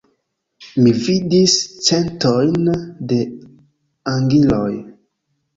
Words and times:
Mi 0.85 0.93
vidis 1.07 1.57
centojn 1.89 2.71
da 3.13 3.21
angiloj. 4.15 4.73